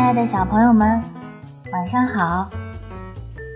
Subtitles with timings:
[0.00, 1.00] 亲爱的小朋友们，
[1.70, 2.48] 晚上好！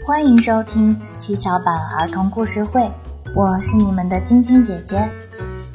[0.06, 2.88] 欢迎收听七巧板儿童故事会，
[3.34, 5.08] 我是你们的晶晶姐姐。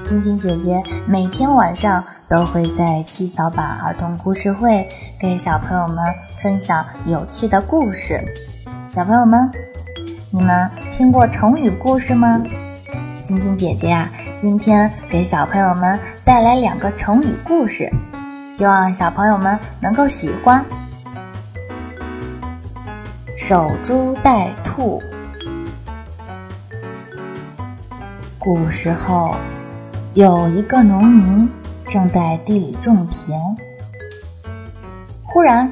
[0.05, 4.87] 晶晶姐姐每天晚上都会在七巧板儿童故事会
[5.19, 6.05] 给小朋友们
[6.39, 8.23] 分享有趣的故事。
[8.89, 9.51] 小朋友们，
[10.29, 12.41] 你们听过成语故事吗？
[13.25, 14.07] 晶晶姐姐呀，
[14.39, 17.91] 今天给小朋友们带来两个成语故事。
[18.59, 20.61] 希望小朋友们能够喜欢。
[23.37, 25.01] 守株待兔。
[28.37, 29.33] 古时候，
[30.13, 31.49] 有一个农民
[31.87, 33.39] 正在地里种田，
[35.23, 35.71] 忽然，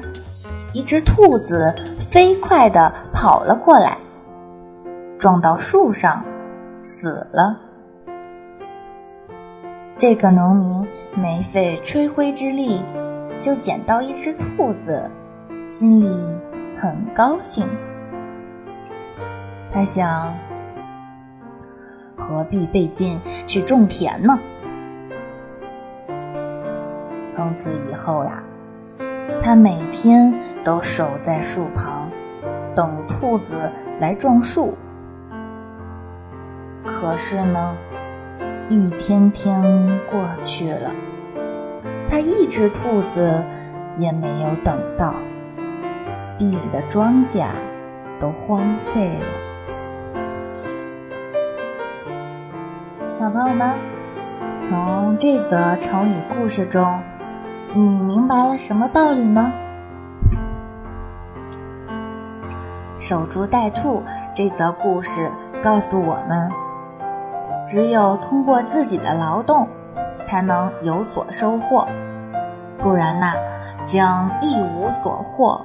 [0.72, 1.74] 一只兔子
[2.10, 3.98] 飞快地跑了过来，
[5.18, 6.24] 撞到树上，
[6.80, 7.67] 死了。
[9.98, 12.80] 这个农民没费吹灰之力
[13.40, 15.10] 就捡到一只兔子，
[15.66, 16.08] 心里
[16.80, 17.66] 很高兴。
[19.72, 20.32] 他想：
[22.16, 24.38] 何必费劲去种田呢？
[27.28, 28.40] 从此以后呀，
[29.42, 32.08] 他每天都守在树旁，
[32.72, 33.52] 等兔子
[33.98, 34.78] 来撞树。
[36.84, 37.76] 可是呢？
[38.70, 39.62] 一天天
[40.10, 40.90] 过去了，
[42.06, 43.42] 他一只兔子
[43.96, 45.14] 也没有等到，
[46.36, 47.46] 地里的庄稼
[48.20, 49.24] 都荒废了。
[53.18, 53.74] 小朋友们，
[54.68, 57.00] 从这则成语故事中，
[57.72, 59.50] 你明白了什么道理呢？
[62.98, 64.02] 守株待兔
[64.34, 65.30] 这则故事
[65.62, 66.67] 告诉我们。
[67.68, 69.68] 只有通过自己的劳动，
[70.24, 71.86] 才能有所收获，
[72.78, 73.34] 不然呐，
[73.84, 75.60] 将一无所获。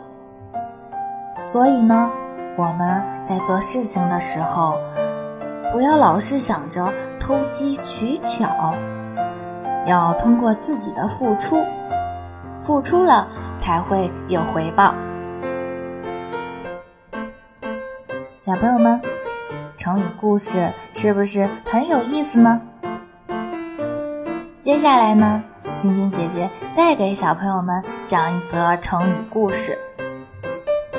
[1.42, 2.12] 所以呢，
[2.58, 4.78] 我们在做事情的时候，
[5.72, 8.74] 不要老是想着偷机取巧，
[9.88, 11.64] 要通过自己的付出，
[12.60, 13.26] 付出了
[13.62, 14.94] 才会有回报。
[18.42, 19.02] 小朋友们。
[19.84, 22.62] 成语故事是不是很有意思呢？
[24.62, 25.44] 接下来呢，
[25.82, 29.78] 晶晶姐姐再给小朋友们讲一则成语故事。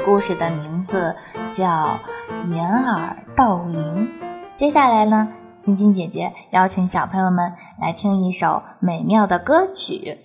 [0.04, 1.16] 故事的名字
[1.50, 1.98] 叫
[2.52, 4.06] “掩耳盗铃”。
[4.54, 10.18] 接下来呢，晶晶姐姐邀请小朋友们来听一首美妙的歌曲。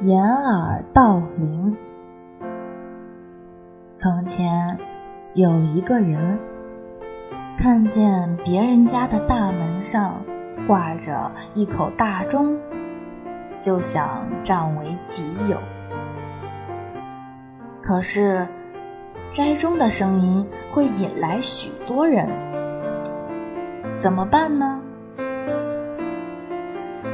[0.00, 1.76] 掩耳盗铃。
[3.96, 4.78] 从前
[5.34, 6.38] 有一个人，
[7.58, 10.22] 看见别人家的大门上
[10.68, 12.56] 挂着一口大钟，
[13.58, 15.58] 就想占为己有。
[17.82, 18.46] 可是
[19.32, 22.28] 摘钟的声音会引来许多人，
[23.96, 24.80] 怎么办呢？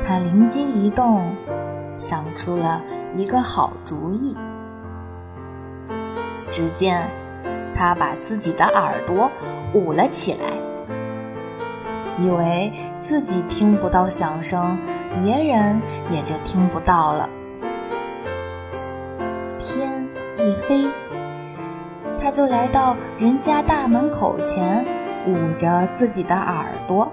[0.07, 1.35] 他灵机一动，
[1.99, 2.81] 想出了
[3.13, 4.37] 一个好主意。
[6.51, 7.09] 只见
[7.75, 9.31] 他把自己的耳朵
[9.75, 10.47] 捂了起来，
[12.17, 14.79] 以为自己听不到响声，
[15.23, 15.81] 别人
[16.11, 17.29] 也就听不到了。
[19.59, 20.07] 天
[20.37, 20.89] 一黑，
[22.23, 24.85] 他就来到人家大门口前，
[25.27, 27.11] 捂着自己的耳朵。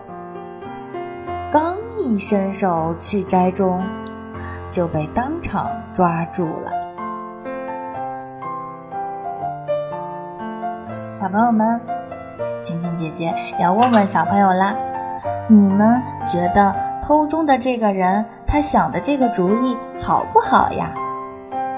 [1.52, 3.84] 刚一伸手去摘钟，
[4.72, 6.72] 就被当场抓住了。
[11.20, 11.80] 小朋友们，
[12.64, 14.74] 晶晶姐姐要问问小朋友啦：
[15.48, 16.74] 你们觉得
[17.04, 20.92] 偷钟的这个人他想的这个主意好不好呀？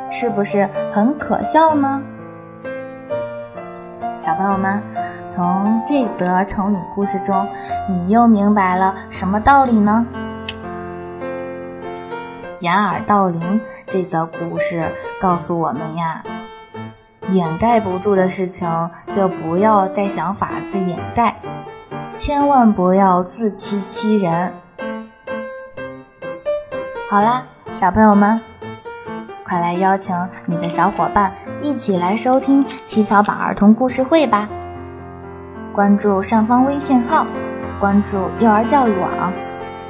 [0.09, 2.01] 是不是很可笑呢？
[4.19, 4.81] 小朋友们，
[5.27, 7.45] 从这则成语故事中，
[7.89, 10.05] 你又明白了什么道理呢？
[12.63, 14.89] 掩耳盗铃这则故事
[15.19, 16.23] 告诉我们呀，
[17.27, 18.65] 掩盖不住的事情
[19.11, 21.35] 就不要再想法子掩盖，
[22.17, 24.53] 千万不要自欺欺人。
[27.09, 27.43] 好啦，
[27.81, 28.39] 小朋友们，
[29.43, 30.15] 快来邀请
[30.45, 31.33] 你的小伙伴。
[31.61, 34.47] 一起来收听七巧板儿童故事会吧！
[35.73, 37.27] 关注上方微信号，
[37.77, 39.33] 关注幼儿教育网，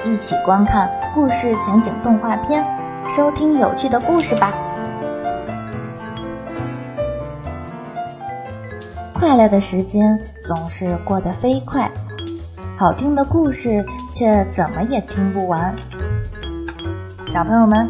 [0.05, 2.65] 一起观看故事情景动画片，
[3.09, 4.53] 收听有趣的故事吧！
[9.13, 11.89] 快乐的时间总是过得飞快，
[12.75, 15.73] 好听的故事却怎么也听不完。
[17.25, 17.89] 小朋友们，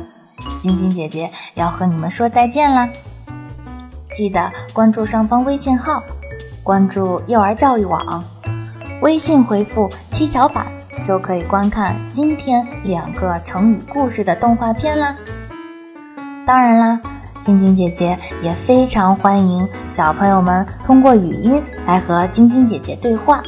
[0.61, 2.87] 晶晶姐姐要和你们说再见啦！
[4.15, 6.03] 记得关注上方微信号，
[6.61, 8.23] 关注幼儿教育网，
[9.01, 10.67] 微信回复“七巧板”
[11.03, 15.15] 就可以观看今天两个成语故事的动画片啦。
[16.45, 16.99] 当然啦，
[17.45, 23.41] 晶晶姐姐也非常欢迎小朋友们通过语音来和晶晶姐姐对话，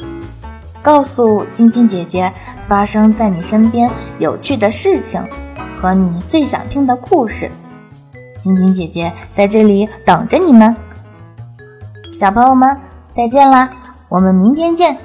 [0.81, 2.31] 告诉晶晶姐姐
[2.67, 5.21] 发生在你身边有趣的事情
[5.75, 7.49] 和你最想听的故事。
[8.41, 10.75] 晶晶姐姐在这里等着你们，
[12.13, 12.77] 小朋友们，
[13.13, 13.69] 再见啦！
[14.07, 14.95] 我们明天见。